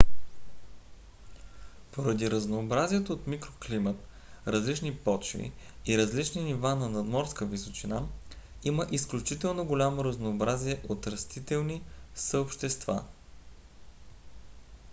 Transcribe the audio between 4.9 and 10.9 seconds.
почви и различни нива на надморска височина има изключително голямо разнообразие